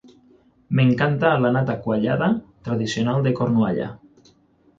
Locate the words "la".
1.43-1.51